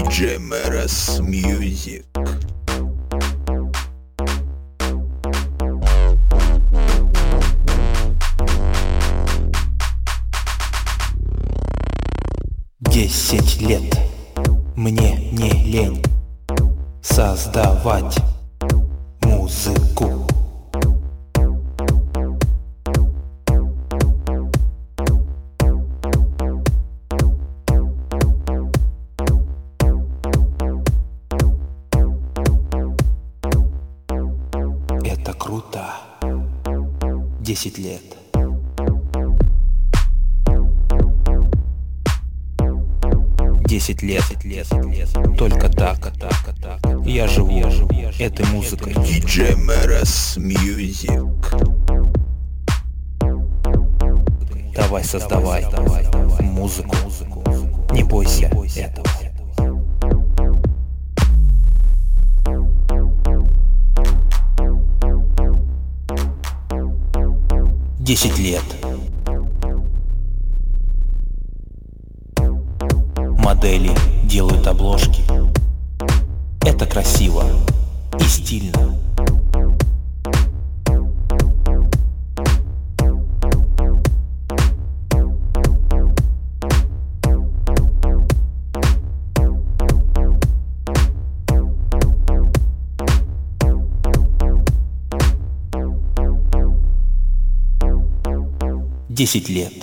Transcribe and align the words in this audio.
DJ 0.00 0.38
Meras. 0.38 1.20
Десять 12.80 13.60
лет 13.60 13.94
мне 14.74 15.30
не 15.32 15.50
лень 15.50 16.02
создавать 17.02 18.16
музыку. 19.22 20.29
Это 35.30 35.38
круто. 35.38 35.84
Десять 37.40 37.78
лет. 37.78 38.02
Десять 43.64 44.02
лет, 44.02 44.24
лет, 44.42 44.66
лет, 44.72 45.08
только 45.38 45.68
так, 45.68 46.00
так, 46.18 46.34
так. 46.60 46.80
Я 47.06 47.28
живу, 47.28 47.56
я 47.56 47.70
живу 47.70 47.92
этой 48.18 48.44
музыкой. 48.46 48.92
DJ 48.94 49.54
Meras 49.54 50.36
Music. 50.36 51.06
Давай 54.74 55.04
создавай 55.04 55.64
музыку. 56.40 56.96
Не 57.92 58.02
бойся 58.02 58.46
этого. 58.74 59.06
Десять 68.10 68.38
лет. 68.40 68.64
Модели 73.38 73.92
делают 74.24 74.66
обложки. 74.66 75.22
Это 76.66 76.86
красиво 76.86 77.44
и 78.18 78.24
стильно. 78.24 78.98
Десять 99.20 99.50
лет. 99.50 99.74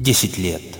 Десять 0.00 0.36
лет. 0.38 0.79